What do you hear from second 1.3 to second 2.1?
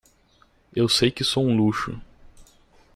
um luxo.